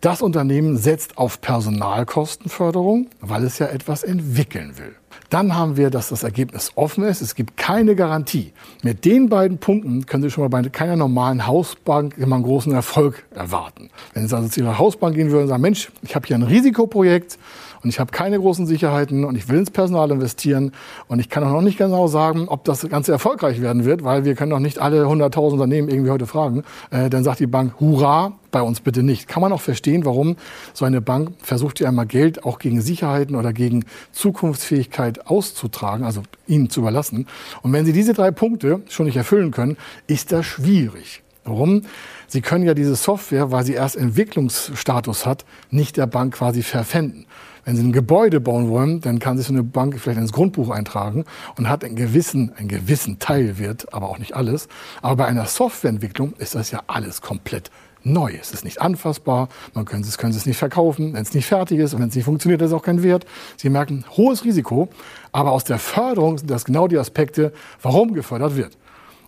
das 0.02 0.22
Unternehmen 0.22 0.78
setzt 0.78 1.18
auf 1.18 1.42
Personalkostenförderung, 1.42 3.10
weil 3.20 3.44
es 3.44 3.60
ja 3.60 3.68
etwas 3.68 4.04
entwickeln 4.04 4.78
will. 4.78 4.96
Dann 5.30 5.56
haben 5.56 5.78
wir, 5.78 5.90
dass 5.90 6.10
das 6.10 6.24
Ergebnis 6.24 6.72
offen 6.76 7.04
ist. 7.04 7.22
Es 7.22 7.36
gibt 7.36 7.58
keine 7.58 7.96
Garantie. 7.96 8.54
Mit 8.84 9.06
den 9.06 9.30
beiden 9.30 9.58
Punkten 9.58 10.06
können 10.06 10.24
Sie 10.24 10.32
schon 10.32 10.44
mal 10.44 10.50
bei 10.50 10.68
keiner 10.70 10.96
normalen 10.96 11.46
Hausbank 11.46 12.18
immer 12.18 12.36
einen 12.36 12.46
großen 12.46 12.74
Erfolg 12.74 13.26
erwarten. 13.34 13.90
Wenn 14.14 14.28
Sie 14.28 14.36
also 14.36 14.50
zu 14.50 14.62
Ihrer 14.62 14.80
Hausbank 14.80 15.16
gehen 15.16 15.32
würden 15.32 15.44
und 15.44 15.50
sagen, 15.50 15.62
Mensch, 15.62 15.92
ich 16.02 16.16
habe 16.16 16.28
hier 16.28 16.38
ein 16.38 16.44
Risikoprojekt, 16.44 17.38
und 17.82 17.90
ich 17.90 18.00
habe 18.00 18.12
keine 18.12 18.38
großen 18.38 18.66
Sicherheiten 18.66 19.24
und 19.24 19.36
ich 19.36 19.48
will 19.48 19.60
ins 19.60 19.72
Personal 19.72 20.12
investieren 20.12 20.74
und 21.08 21.20
ich 21.20 21.30
kann 21.30 21.44
auch 21.44 21.52
noch 21.52 21.62
nicht 21.62 21.78
genau 21.78 22.08
sagen, 22.08 22.48
ob 22.50 22.66
das 22.66 22.88
Ganze 22.90 23.12
erfolgreich 23.12 23.62
werden 23.62 23.86
wird, 23.86 24.04
weil 24.04 24.26
wir 24.26 24.36
können 24.36 24.52
noch 24.52 24.60
nicht 24.60 24.80
alle 24.80 25.06
100.000 25.06 25.54
Unternehmen 25.54 25.90
irgendwie 25.90 26.12
heute 26.12 26.28
fragen. 26.28 26.64
Äh, 26.92 27.10
dann 27.10 27.24
sagt 27.24 27.40
die 27.40 27.48
Bank, 27.48 27.80
hurra, 27.80 28.34
bei 28.52 28.62
uns 28.62 28.82
bitte 28.82 29.04
nicht. 29.04 29.28
Kann 29.28 29.42
man 29.42 29.54
auch 29.54 29.62
verstehen, 29.62 30.06
warum 30.06 30.36
so 30.74 30.86
eine 30.86 31.02
Bank 31.02 31.32
versucht, 31.42 31.80
ja 31.80 31.88
einmal 31.88 32.08
Geld 32.08 32.44
auch 32.44 32.60
gegen 32.60 32.82
Sicherheiten 32.82 33.36
oder 33.36 33.54
gegen 33.54 33.86
Zukunftsfähigkeit 34.12 35.09
auszutragen, 35.28 36.06
also 36.06 36.24
ihnen 36.48 36.70
zu 36.70 36.82
überlassen. 36.82 37.28
Und 37.62 37.74
wenn 37.74 37.86
sie 37.86 37.94
diese 37.94 38.14
drei 38.14 38.32
Punkte 38.32 38.82
schon 38.90 39.06
nicht 39.06 39.18
erfüllen 39.18 39.52
können, 39.52 39.78
ist 40.08 40.32
das 40.32 40.46
schwierig. 40.46 41.24
Warum? 41.46 41.84
Sie 42.28 42.42
können 42.42 42.64
ja 42.64 42.74
diese 42.74 42.96
Software, 42.96 43.52
weil 43.52 43.66
sie 43.66 43.74
erst 43.74 43.96
Entwicklungsstatus 43.96 45.26
hat, 45.26 45.46
nicht 45.72 45.98
der 45.98 46.06
Bank 46.06 46.36
quasi 46.36 46.62
verpfänden. 46.62 47.26
Wenn 47.66 47.76
Sie 47.76 47.84
ein 47.84 47.92
Gebäude 47.92 48.40
bauen 48.40 48.70
wollen, 48.70 49.02
dann 49.02 49.20
kann 49.20 49.38
sich 49.38 49.46
so 49.46 49.54
eine 49.54 49.64
Bank 49.64 50.00
vielleicht 50.00 50.20
ins 50.20 50.32
Grundbuch 50.32 50.70
eintragen 50.70 51.26
und 51.58 51.70
hat 51.70 51.84
einen 51.84 51.96
gewissen, 51.96 52.52
einen 52.56 52.68
gewissen 52.68 53.20
Teilwert, 53.20 53.94
aber 53.94 54.10
auch 54.10 54.18
nicht 54.18 54.36
alles. 54.36 54.68
Aber 55.02 55.18
bei 55.18 55.26
einer 55.26 55.46
Softwareentwicklung 55.46 56.34
ist 56.38 56.56
das 56.56 56.72
ja 56.72 56.82
alles 56.88 57.22
komplett 57.22 57.70
neu. 58.04 58.34
Es 58.40 58.52
ist 58.52 58.64
nicht 58.64 58.82
anfassbar, 58.82 59.50
man 59.74 59.86
können 59.86 60.04
es, 60.04 60.18
können 60.18 60.34
es 60.34 60.46
nicht 60.46 60.58
verkaufen, 60.58 61.14
wenn 61.14 61.22
es 61.22 61.34
nicht 61.34 61.46
fertig 61.46 61.80
ist 61.80 61.94
und 61.94 62.02
wenn 62.02 62.10
es 62.10 62.16
nicht 62.16 62.26
funktioniert, 62.26 62.62
ist 62.62 62.68
es 62.68 62.74
auch 62.74 62.84
kein 62.84 63.04
Wert. 63.04 63.26
Sie 63.58 63.70
merken, 63.70 64.06
hohes 64.16 64.44
Risiko, 64.44 64.90
aber 65.32 65.52
aus 65.52 65.64
der 65.64 65.80
Förderung 65.80 66.38
sind 66.38 66.50
das 66.50 66.66
genau 66.66 66.88
die 66.88 66.98
Aspekte, 66.98 67.54
warum 67.82 68.14
gefördert 68.14 68.56
wird. 68.56 68.78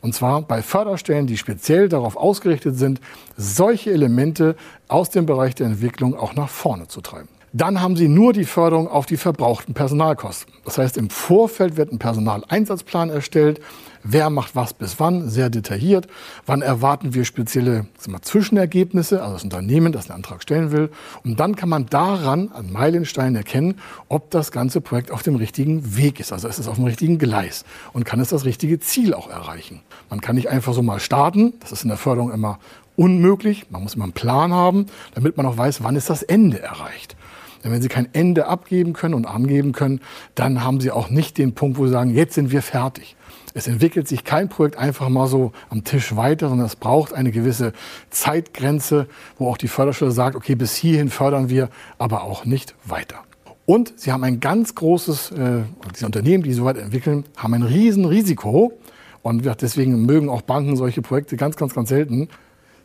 Und 0.01 0.15
zwar 0.15 0.41
bei 0.41 0.61
Förderstellen, 0.63 1.27
die 1.27 1.37
speziell 1.37 1.87
darauf 1.87 2.17
ausgerichtet 2.17 2.77
sind, 2.77 2.99
solche 3.37 3.91
Elemente 3.91 4.55
aus 4.87 5.11
dem 5.11 5.27
Bereich 5.27 5.53
der 5.53 5.67
Entwicklung 5.67 6.15
auch 6.15 6.33
nach 6.33 6.49
vorne 6.49 6.87
zu 6.87 7.01
treiben. 7.01 7.29
Dann 7.53 7.81
haben 7.81 7.97
Sie 7.97 8.07
nur 8.07 8.31
die 8.31 8.45
Förderung 8.45 8.87
auf 8.87 9.05
die 9.05 9.17
verbrauchten 9.17 9.73
Personalkosten. 9.73 10.53
Das 10.63 10.77
heißt, 10.77 10.95
im 10.95 11.09
Vorfeld 11.09 11.75
wird 11.75 11.91
ein 11.91 11.99
Personaleinsatzplan 11.99 13.09
erstellt. 13.09 13.59
Wer 14.03 14.29
macht 14.29 14.55
was 14.55 14.73
bis 14.73 15.01
wann? 15.01 15.29
Sehr 15.29 15.49
detailliert. 15.49 16.07
Wann 16.45 16.61
erwarten 16.61 17.13
wir 17.13 17.25
spezielle 17.25 17.87
wir, 18.07 18.21
Zwischenergebnisse, 18.21 19.21
also 19.21 19.33
das 19.33 19.43
Unternehmen, 19.43 19.91
das 19.91 20.09
einen 20.09 20.15
Antrag 20.15 20.41
stellen 20.41 20.71
will. 20.71 20.91
Und 21.25 21.41
dann 21.41 21.57
kann 21.57 21.67
man 21.67 21.87
daran 21.87 22.49
an 22.53 22.71
Meilensteinen 22.71 23.35
erkennen, 23.35 23.79
ob 24.07 24.31
das 24.31 24.53
ganze 24.53 24.79
Projekt 24.79 25.11
auf 25.11 25.21
dem 25.21 25.35
richtigen 25.35 25.97
Weg 25.97 26.21
ist. 26.21 26.31
Also 26.31 26.47
ist 26.47 26.57
es 26.57 26.69
auf 26.69 26.75
dem 26.75 26.85
richtigen 26.85 27.19
Gleis 27.19 27.65
und 27.91 28.05
kann 28.05 28.21
es 28.21 28.29
das 28.29 28.45
richtige 28.45 28.79
Ziel 28.79 29.13
auch 29.13 29.29
erreichen. 29.29 29.81
Man 30.09 30.21
kann 30.21 30.35
nicht 30.35 30.49
einfach 30.49 30.73
so 30.73 30.81
mal 30.81 31.01
starten. 31.01 31.53
Das 31.59 31.73
ist 31.73 31.83
in 31.83 31.89
der 31.89 31.97
Förderung 31.97 32.31
immer 32.31 32.59
unmöglich. 32.95 33.65
Man 33.69 33.83
muss 33.83 33.95
immer 33.95 34.05
einen 34.05 34.13
Plan 34.13 34.53
haben, 34.53 34.85
damit 35.15 35.35
man 35.35 35.45
auch 35.45 35.57
weiß, 35.57 35.83
wann 35.83 35.97
ist 35.97 36.09
das 36.09 36.23
Ende 36.23 36.61
erreicht. 36.61 37.17
Denn 37.63 37.71
wenn 37.71 37.81
Sie 37.81 37.87
kein 37.87 38.09
Ende 38.13 38.47
abgeben 38.47 38.93
können 38.93 39.13
und 39.13 39.25
angeben 39.25 39.71
können, 39.71 40.01
dann 40.35 40.63
haben 40.63 40.79
Sie 40.79 40.91
auch 40.91 41.09
nicht 41.09 41.37
den 41.37 41.53
Punkt, 41.53 41.77
wo 41.77 41.85
Sie 41.85 41.91
sagen, 41.91 42.13
jetzt 42.13 42.33
sind 42.33 42.51
wir 42.51 42.61
fertig. 42.61 43.15
Es 43.53 43.67
entwickelt 43.67 44.07
sich 44.07 44.23
kein 44.23 44.49
Projekt 44.49 44.77
einfach 44.77 45.09
mal 45.09 45.27
so 45.27 45.51
am 45.69 45.83
Tisch 45.83 46.15
weiter, 46.15 46.49
sondern 46.49 46.67
es 46.67 46.75
braucht 46.75 47.13
eine 47.13 47.31
gewisse 47.31 47.73
Zeitgrenze, 48.09 49.07
wo 49.37 49.49
auch 49.49 49.57
die 49.57 49.67
Förderstelle 49.67 50.11
sagt, 50.11 50.35
okay, 50.35 50.55
bis 50.55 50.75
hierhin 50.75 51.09
fördern 51.09 51.49
wir, 51.49 51.69
aber 51.97 52.23
auch 52.23 52.45
nicht 52.45 52.75
weiter. 52.85 53.19
Und 53.65 53.93
sie 53.97 54.11
haben 54.11 54.23
ein 54.23 54.39
ganz 54.39 54.75
großes, 54.75 55.31
äh, 55.31 55.63
diese 55.93 56.05
Unternehmen, 56.05 56.43
die 56.43 56.53
so 56.53 56.65
weit 56.65 56.77
entwickeln, 56.77 57.25
haben 57.37 57.53
ein 57.53 57.63
Riesenrisiko. 57.63 58.73
Und 59.21 59.45
deswegen 59.61 60.05
mögen 60.05 60.29
auch 60.29 60.41
Banken 60.41 60.75
solche 60.75 61.01
Projekte 61.01 61.37
ganz, 61.37 61.55
ganz, 61.55 61.75
ganz 61.75 61.89
selten. 61.89 62.29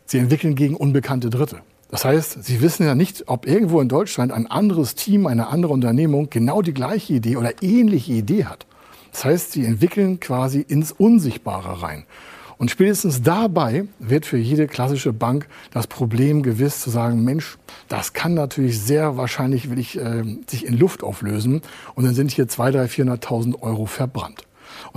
Sie 0.05 0.19
entwickeln 0.19 0.55
gegen 0.55 0.75
unbekannte 0.75 1.29
Dritte. 1.29 1.61
Das 1.89 2.03
heißt, 2.03 2.43
Sie 2.43 2.61
wissen 2.61 2.85
ja 2.85 2.95
nicht, 2.95 3.23
ob 3.27 3.47
irgendwo 3.47 3.79
in 3.79 3.87
Deutschland 3.87 4.31
ein 4.31 4.47
anderes 4.47 4.95
Team, 4.95 5.25
eine 5.25 5.47
andere 5.47 5.73
Unternehmung 5.73 6.29
genau 6.29 6.61
die 6.61 6.73
gleiche 6.73 7.13
Idee 7.13 7.37
oder 7.37 7.53
ähnliche 7.61 8.13
Idee 8.13 8.45
hat. 8.45 8.65
Das 9.11 9.25
heißt, 9.25 9.51
sie 9.53 9.65
entwickeln 9.65 10.19
quasi 10.19 10.59
ins 10.59 10.91
Unsichtbare 10.91 11.81
rein. 11.81 12.05
Und 12.57 12.71
spätestens 12.71 13.21
dabei 13.21 13.85
wird 13.99 14.25
für 14.25 14.37
jede 14.37 14.67
klassische 14.67 15.13
Bank 15.13 15.47
das 15.71 15.87
Problem 15.87 16.41
gewiss 16.41 16.81
zu 16.81 16.89
sagen, 16.89 17.23
Mensch, 17.23 17.57
das 17.87 18.13
kann 18.13 18.33
natürlich 18.33 18.81
sehr 18.81 19.15
wahrscheinlich 19.15 19.69
will 19.69 19.79
ich, 19.79 19.97
äh, 19.97 20.23
sich 20.47 20.65
in 20.65 20.77
Luft 20.77 21.03
auflösen 21.03 21.61
und 21.93 22.05
dann 22.05 22.15
sind 22.15 22.31
hier 22.31 22.45
200.000, 22.45 22.87
300.000, 22.87 23.21
400.000 23.21 23.61
Euro 23.61 23.85
verbrannt. 23.85 24.46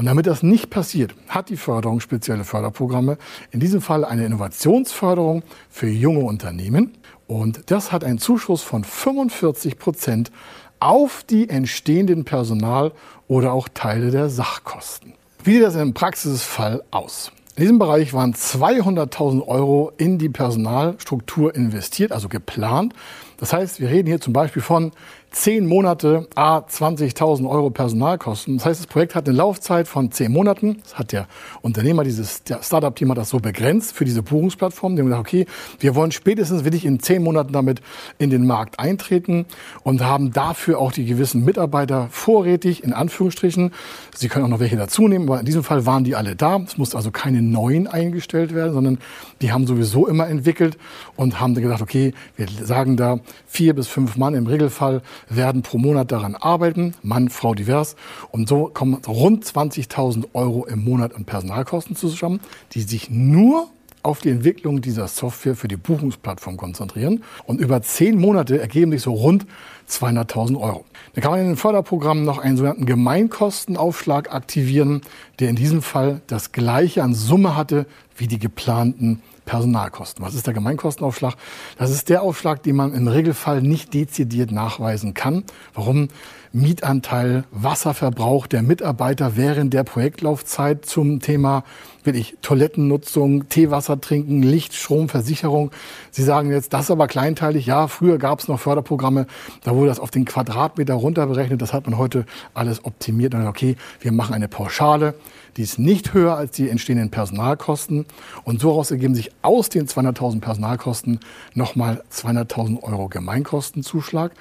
Und 0.00 0.06
damit 0.06 0.26
das 0.26 0.42
nicht 0.42 0.70
passiert, 0.70 1.14
hat 1.28 1.50
die 1.50 1.58
Förderung 1.58 2.00
spezielle 2.00 2.44
Förderprogramme, 2.44 3.18
in 3.50 3.60
diesem 3.60 3.82
Fall 3.82 4.02
eine 4.02 4.24
Innovationsförderung 4.24 5.42
für 5.68 5.88
junge 5.88 6.20
Unternehmen. 6.20 6.96
Und 7.26 7.70
das 7.70 7.92
hat 7.92 8.02
einen 8.02 8.16
Zuschuss 8.16 8.62
von 8.62 8.82
45 8.82 9.78
Prozent 9.78 10.32
auf 10.78 11.22
die 11.28 11.50
entstehenden 11.50 12.24
Personal- 12.24 12.92
oder 13.28 13.52
auch 13.52 13.68
Teile 13.68 14.10
der 14.10 14.30
Sachkosten. 14.30 15.12
Wie 15.44 15.52
sieht 15.52 15.64
das 15.64 15.74
im 15.74 15.92
Praxisfall 15.92 16.82
aus? 16.90 17.30
In 17.56 17.64
diesem 17.64 17.78
Bereich 17.78 18.14
waren 18.14 18.32
200.000 18.32 19.46
Euro 19.46 19.92
in 19.98 20.16
die 20.16 20.30
Personalstruktur 20.30 21.54
investiert, 21.54 22.10
also 22.10 22.30
geplant. 22.30 22.94
Das 23.36 23.52
heißt, 23.52 23.80
wir 23.80 23.90
reden 23.90 24.06
hier 24.08 24.18
zum 24.18 24.32
Beispiel 24.32 24.62
von 24.62 24.92
zehn 25.30 25.66
Monate, 25.66 26.26
a 26.34 26.58
20.000 26.58 27.48
Euro 27.48 27.70
Personalkosten. 27.70 28.56
Das 28.56 28.66
heißt, 28.66 28.80
das 28.80 28.86
Projekt 28.86 29.14
hat 29.14 29.28
eine 29.28 29.36
Laufzeit 29.36 29.86
von 29.86 30.10
zehn 30.10 30.32
Monaten. 30.32 30.78
Das 30.82 30.98
hat 30.98 31.12
der 31.12 31.28
Unternehmer, 31.62 32.02
dieses 32.02 32.42
Startup-Team 32.62 33.10
hat 33.10 33.18
das 33.18 33.30
so 33.30 33.38
begrenzt 33.38 33.92
für 33.92 34.04
diese 34.04 34.22
Buchungsplattform. 34.22 34.96
Die 34.96 35.02
haben 35.02 35.08
gesagt, 35.08 35.26
okay, 35.26 35.46
wir 35.78 35.94
wollen 35.94 36.10
spätestens 36.10 36.64
wirklich 36.64 36.84
in 36.84 37.00
zehn 37.00 37.22
Monaten 37.22 37.52
damit 37.52 37.80
in 38.18 38.30
den 38.30 38.46
Markt 38.46 38.80
eintreten 38.80 39.46
und 39.84 40.02
haben 40.02 40.32
dafür 40.32 40.78
auch 40.78 40.92
die 40.92 41.04
gewissen 41.04 41.44
Mitarbeiter 41.44 42.08
vorrätig, 42.10 42.82
in 42.82 42.92
Anführungsstrichen. 42.92 43.72
Sie 44.14 44.28
können 44.28 44.44
auch 44.44 44.50
noch 44.50 44.60
welche 44.60 44.76
dazu 44.76 45.06
nehmen, 45.06 45.28
aber 45.28 45.40
in 45.40 45.46
diesem 45.46 45.62
Fall 45.62 45.86
waren 45.86 46.02
die 46.02 46.16
alle 46.16 46.34
da. 46.34 46.58
Es 46.66 46.76
musste 46.76 46.96
also 46.96 47.10
keine 47.12 47.40
neuen 47.40 47.86
eingestellt 47.86 48.54
werden, 48.54 48.72
sondern 48.72 48.98
die 49.42 49.52
haben 49.52 49.66
sowieso 49.66 50.08
immer 50.08 50.28
entwickelt 50.28 50.76
und 51.16 51.40
haben 51.40 51.54
dann 51.54 51.62
gedacht, 51.62 51.82
okay, 51.82 52.14
wir 52.36 52.46
sagen 52.64 52.96
da 52.96 53.20
vier 53.46 53.74
bis 53.74 53.86
fünf 53.86 54.16
Mann 54.16 54.34
im 54.34 54.46
Regelfall 54.46 55.02
werden 55.28 55.62
pro 55.62 55.78
Monat 55.78 56.12
daran 56.12 56.34
arbeiten, 56.34 56.94
Mann, 57.02 57.28
Frau 57.28 57.54
divers. 57.54 57.96
Und 58.30 58.48
so 58.48 58.70
kommen 58.72 58.94
rund 59.06 59.44
20.000 59.44 60.26
Euro 60.32 60.66
im 60.66 60.84
Monat 60.84 61.14
an 61.14 61.24
Personalkosten 61.24 61.96
zusammen, 61.96 62.40
die 62.72 62.82
sich 62.82 63.10
nur 63.10 63.68
auf 64.02 64.20
die 64.20 64.30
Entwicklung 64.30 64.80
dieser 64.80 65.08
Software 65.08 65.54
für 65.54 65.68
die 65.68 65.76
Buchungsplattform 65.76 66.56
konzentrieren. 66.56 67.22
Und 67.44 67.60
über 67.60 67.82
zehn 67.82 68.18
Monate 68.18 68.58
ergeben 68.58 68.92
sich 68.92 69.02
so 69.02 69.12
rund 69.12 69.46
200.000 69.88 70.58
Euro. 70.58 70.84
Dann 71.14 71.22
kann 71.22 71.32
man 71.32 71.40
in 71.40 71.46
den 71.48 71.56
Förderprogrammen 71.56 72.24
noch 72.24 72.38
einen 72.38 72.56
sogenannten 72.56 72.86
Gemeinkostenaufschlag 72.86 74.32
aktivieren, 74.32 75.02
der 75.38 75.50
in 75.50 75.56
diesem 75.56 75.82
Fall 75.82 76.22
das 76.28 76.52
gleiche 76.52 77.02
an 77.02 77.14
Summe 77.14 77.56
hatte 77.56 77.86
wie 78.20 78.28
die 78.28 78.38
geplanten 78.38 79.22
Personalkosten. 79.46 80.24
Was 80.24 80.34
ist 80.34 80.46
der 80.46 80.54
Gemeinkostenaufschlag? 80.54 81.34
Das 81.76 81.90
ist 81.90 82.08
der 82.08 82.22
Aufschlag, 82.22 82.62
den 82.62 82.76
man 82.76 82.94
im 82.94 83.08
Regelfall 83.08 83.62
nicht 83.62 83.94
dezidiert 83.94 84.52
nachweisen 84.52 85.14
kann. 85.14 85.44
Warum? 85.74 86.08
Mietanteil, 86.52 87.44
Wasserverbrauch 87.52 88.48
der 88.48 88.62
Mitarbeiter 88.62 89.36
während 89.36 89.72
der 89.72 89.84
Projektlaufzeit 89.84 90.84
zum 90.84 91.20
Thema 91.20 91.62
wirklich 92.02 92.36
Toilettennutzung, 92.42 93.48
Teewasser 93.48 94.00
trinken, 94.00 94.42
Licht, 94.42 94.74
Strom, 94.74 95.08
Versicherung. 95.08 95.70
Sie 96.10 96.24
sagen 96.24 96.50
jetzt, 96.50 96.72
das 96.72 96.84
ist 96.84 96.90
aber 96.90 97.06
kleinteilig. 97.06 97.66
Ja, 97.66 97.86
früher 97.86 98.18
gab 98.18 98.40
es 98.40 98.48
noch 98.48 98.58
Förderprogramme, 98.58 99.26
da 99.62 99.76
wurde 99.76 99.90
das 99.90 100.00
auf 100.00 100.10
den 100.10 100.24
Quadratmeter 100.24 100.94
runterberechnet. 100.94 101.62
Das 101.62 101.72
hat 101.72 101.86
man 101.86 101.98
heute 101.98 102.26
alles 102.52 102.84
optimiert. 102.84 103.34
Und 103.34 103.46
okay, 103.46 103.76
wir 104.00 104.10
machen 104.10 104.34
eine 104.34 104.48
Pauschale. 104.48 105.14
Die 105.56 105.62
ist 105.62 105.78
nicht 105.78 106.14
höher 106.14 106.36
als 106.36 106.52
die 106.52 106.68
entstehenden 106.68 107.10
Personalkosten. 107.10 108.06
Und 108.44 108.60
so 108.60 108.68
daraus 108.68 108.90
ergeben 108.90 109.14
sich 109.14 109.30
aus 109.42 109.68
den 109.68 109.86
200.000 109.86 110.40
Personalkosten 110.40 111.20
nochmal 111.54 112.02
200.000 112.12 112.82
Euro 112.82 113.08
Gemeinkostenzuschlag, 113.08 114.32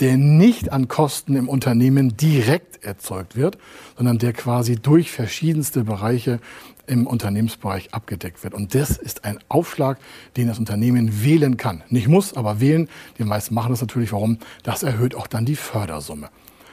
der 0.00 0.16
nicht 0.16 0.72
an 0.72 0.88
Kosten 0.88 1.36
im 1.36 1.48
Unternehmen 1.48 2.16
direkt 2.16 2.84
erzeugt 2.84 3.36
wird, 3.36 3.58
sondern 3.96 4.18
der 4.18 4.32
quasi 4.32 4.76
durch 4.76 5.10
verschiedenste 5.10 5.84
Bereiche 5.84 6.40
im 6.86 7.06
Unternehmensbereich 7.06 7.94
abgedeckt 7.94 8.42
wird. 8.42 8.54
Und 8.54 8.74
das 8.74 8.96
ist 8.96 9.24
ein 9.24 9.38
Aufschlag, 9.48 9.98
den 10.36 10.48
das 10.48 10.58
Unternehmen 10.58 11.22
wählen 11.22 11.56
kann. 11.56 11.82
Nicht 11.88 12.08
muss, 12.08 12.34
aber 12.34 12.60
wählen. 12.60 12.88
Die 13.18 13.24
meisten 13.24 13.54
machen 13.54 13.70
das 13.70 13.80
natürlich. 13.80 14.12
Warum? 14.12 14.38
Das 14.62 14.82
erhöht 14.82 15.14
auch 15.14 15.26
dann 15.26 15.44
die 15.44 15.56
Fördersumme. 15.56 16.28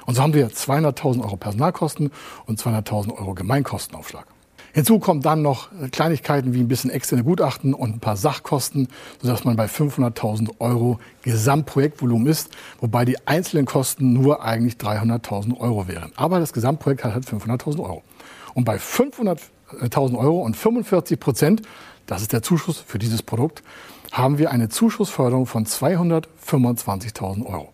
Und 0.09 0.15
so 0.15 0.23
haben 0.23 0.33
wir 0.33 0.49
200.000 0.49 1.21
Euro 1.21 1.37
Personalkosten 1.37 2.09
und 2.47 2.59
200.000 2.59 3.15
Euro 3.15 3.35
Gemeinkostenaufschlag. 3.35 4.25
Hinzu 4.73 4.97
kommen 4.97 5.21
dann 5.21 5.43
noch 5.43 5.69
Kleinigkeiten 5.91 6.51
wie 6.55 6.61
ein 6.61 6.67
bisschen 6.67 6.89
externe 6.89 7.23
Gutachten 7.23 7.75
und 7.75 7.93
ein 7.93 7.99
paar 7.99 8.17
Sachkosten, 8.17 8.87
sodass 9.21 9.43
man 9.43 9.55
bei 9.55 9.67
500.000 9.67 10.55
Euro 10.57 10.99
Gesamtprojektvolumen 11.21 12.25
ist, 12.25 12.49
wobei 12.81 13.05
die 13.05 13.27
einzelnen 13.27 13.67
Kosten 13.67 14.13
nur 14.13 14.43
eigentlich 14.43 14.77
300.000 14.77 15.59
Euro 15.59 15.87
wären. 15.87 16.11
Aber 16.15 16.39
das 16.39 16.53
Gesamtprojekt 16.53 17.03
hat 17.03 17.13
halt 17.13 17.25
500.000 17.25 17.77
Euro. 17.77 18.01
Und 18.55 18.63
bei 18.65 18.77
500.000 18.77 20.17
Euro 20.17 20.41
und 20.41 20.57
45 20.57 21.19
Prozent, 21.19 21.61
das 22.07 22.23
ist 22.23 22.33
der 22.33 22.41
Zuschuss 22.41 22.79
für 22.79 22.97
dieses 22.97 23.21
Produkt, 23.21 23.61
haben 24.11 24.39
wir 24.39 24.49
eine 24.49 24.69
Zuschussförderung 24.69 25.45
von 25.45 25.67
225.000 25.67 27.45
Euro. 27.45 27.71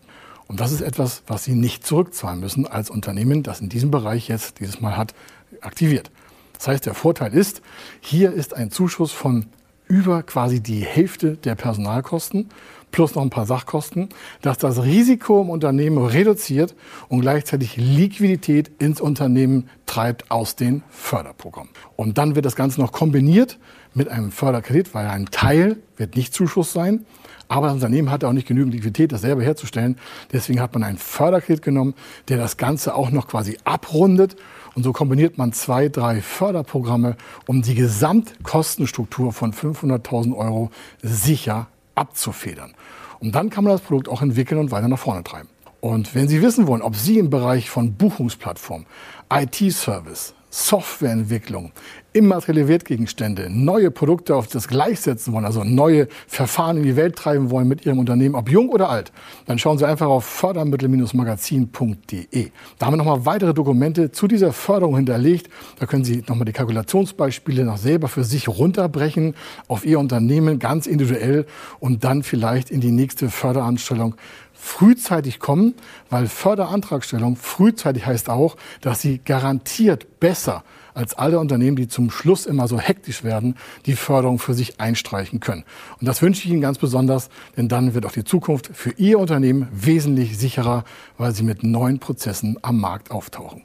Und 0.48 0.60
das 0.60 0.72
ist 0.72 0.82
etwas, 0.82 1.24
was 1.28 1.44
Sie 1.44 1.56
nicht 1.56 1.86
zurückzahlen 1.86 2.40
müssen 2.40 2.68
als 2.68 2.90
Unternehmen, 2.90 3.44
das 3.44 3.62
in 3.62 3.70
diesem 3.70 3.92
Bereich 3.92 4.28
jetzt 4.28 4.60
dieses 4.60 4.80
Mal 4.82 4.96
hat 4.96 5.14
aktiviert. 5.62 6.12
Das 6.54 6.68
heißt, 6.68 6.86
der 6.86 6.94
Vorteil 6.94 7.34
ist, 7.34 7.62
hier 8.00 8.32
ist 8.32 8.54
ein 8.54 8.72
Zuschuss 8.72 9.12
von 9.12 9.48
über 9.88 10.24
quasi 10.24 10.62
die 10.62 10.82
Hälfte 10.82 11.38
der 11.38 11.56
Personalkosten 11.56 12.50
plus 12.96 13.14
noch 13.14 13.24
ein 13.24 13.30
paar 13.30 13.46
Sachkosten, 13.46 14.08
dass 14.42 14.58
das 14.58 14.82
Risiko 14.82 15.42
im 15.42 15.50
Unternehmen 15.50 15.98
reduziert 15.98 16.76
und 17.10 17.20
gleichzeitig 17.20 17.76
Liquidität 17.76 18.72
ins 18.80 19.02
Unternehmen 19.02 19.70
treibt 19.86 20.32
aus 20.32 20.56
den 20.56 20.82
Förderprogrammen. 20.90 21.74
Und 21.98 22.18
dann 22.18 22.36
wird 22.36 22.46
das 22.46 22.56
Ganze 22.56 22.80
noch 22.80 22.94
kombiniert 22.94 23.60
mit 23.94 24.08
einem 24.08 24.32
Förderkredit, 24.32 24.94
weil 24.94 25.08
ein 25.08 25.26
Teil 25.26 25.76
wird 25.98 26.16
nicht 26.16 26.34
Zuschuss 26.34 26.72
sein, 26.72 27.06
aber 27.48 27.68
das 27.68 27.76
Unternehmen 27.76 28.12
hatte 28.12 28.30
auch 28.30 28.34
nicht 28.34 28.48
genügend 28.48 28.74
Liquidität, 28.74 29.12
das 29.12 29.22
selber 29.22 29.44
herzustellen. 29.44 29.98
Deswegen 30.32 30.62
hat 30.62 30.74
man 30.74 30.84
einen 30.84 30.98
Förderkredit 30.98 31.62
genommen, 31.62 31.94
der 32.30 32.38
das 32.38 32.58
Ganze 32.58 32.96
auch 32.96 33.12
noch 33.12 33.28
quasi 33.28 33.58
abrundet. 33.66 34.36
Und 34.76 34.84
so 34.84 34.92
kombiniert 34.92 35.38
man 35.38 35.54
zwei, 35.54 35.88
drei 35.88 36.22
Förderprogramme, 36.22 37.16
um 37.48 37.62
die 37.62 37.76
Gesamtkostenstruktur 37.76 39.32
von 39.32 39.54
500.000 39.54 40.36
Euro 40.36 40.70
sicher 41.02 41.68
abzufedern. 41.96 42.74
Und 43.20 43.34
dann 43.34 43.50
kann 43.50 43.64
man 43.64 43.74
das 43.74 43.82
Produkt 43.82 44.10
auch 44.10 44.22
entwickeln 44.22 44.60
und 44.60 44.72
weiter 44.72 44.90
nach 44.90 45.00
vorne 45.00 45.24
treiben. 45.24 45.50
Und 45.80 46.14
wenn 46.14 46.28
Sie 46.28 46.42
wissen 46.42 46.68
wollen, 46.68 46.82
ob 46.82 46.96
Sie 46.96 47.20
im 47.20 47.30
Bereich 47.30 47.70
von 47.70 47.94
Buchungsplattform, 47.94 48.86
IT-Service, 49.32 50.35
Softwareentwicklung, 50.58 51.74
immaterielle 52.14 52.70
Wertgegenstände, 52.70 53.50
neue 53.50 53.92
Produkte 53.92 54.38
auf 54.38 54.48
das 54.48 54.70
gleichsetzen 54.70 55.34
wollen, 55.34 55.44
also 55.44 55.66
neue 55.66 56.08
Verfahren 56.28 56.78
in 56.78 56.84
die 56.84 56.96
Welt 56.96 57.18
treiben 57.18 57.52
wollen 57.52 57.68
mit 57.68 57.86
Ihrem 57.86 58.00
Unternehmen, 58.00 58.36
ob 58.36 58.50
jung 58.50 58.70
oder 58.70 58.90
alt, 58.90 59.12
dann 59.48 59.60
schauen 59.60 59.78
Sie 59.78 59.86
einfach 59.86 60.08
auf 60.08 60.24
fördermittel-magazin.de. 60.24 62.52
Da 62.80 62.86
haben 62.86 62.94
wir 62.94 62.98
nochmal 62.98 63.26
weitere 63.26 63.54
Dokumente 63.54 64.14
zu 64.14 64.30
dieser 64.30 64.54
Förderung 64.54 64.96
hinterlegt. 64.96 65.50
Da 65.78 65.88
können 65.88 66.06
Sie 66.06 66.24
nochmal 66.26 66.46
die 66.46 66.54
Kalkulationsbeispiele 66.54 67.66
noch 67.66 67.78
selber 67.78 68.08
für 68.08 68.24
sich 68.24 68.48
runterbrechen 68.48 69.36
auf 69.68 69.86
Ihr 69.86 70.00
Unternehmen 70.00 70.60
ganz 70.60 70.88
individuell 70.88 71.46
und 71.82 72.06
dann 72.06 72.24
vielleicht 72.24 72.72
in 72.72 72.80
die 72.80 72.92
nächste 72.92 73.30
Förderanstellung 73.30 74.16
frühzeitig 74.56 75.40
kommen, 75.40 75.76
weil 76.10 76.28
Förderantragstellung 76.28 77.36
frühzeitig 77.36 78.06
heißt 78.06 78.30
auch, 78.30 78.56
dass 78.82 79.02
sie 79.02 79.20
garantiert 79.24 80.20
besser 80.20 80.64
als 80.96 81.14
alle 81.14 81.40
Unternehmen, 81.40 81.76
die 81.76 81.88
zum 81.88 82.10
Schluss 82.10 82.46
immer 82.46 82.68
so 82.68 82.80
hektisch 82.80 83.24
werden, 83.24 83.56
die 83.86 83.96
Förderung 83.96 84.40
für 84.40 84.54
sich 84.54 84.80
einstreichen 84.80 85.42
können. 85.42 85.66
Und 86.00 86.08
das 86.08 86.22
wünsche 86.22 86.46
ich 86.46 86.52
Ihnen 86.52 86.62
ganz 86.62 86.78
besonders, 86.78 87.30
denn 87.58 87.68
dann 87.68 87.94
wird 87.94 88.06
auch 88.06 88.14
die 88.14 88.24
Zukunft 88.24 88.72
für 88.74 88.92
Ihr 88.92 89.20
Unternehmen 89.20 89.68
wesentlich 89.74 90.38
sicherer, 90.38 90.86
weil 91.18 91.36
Sie 91.36 91.44
mit 91.44 91.64
neuen 91.64 92.00
Prozessen 92.00 92.58
am 92.62 92.80
Markt 92.80 93.12
auftauchen. 93.12 93.65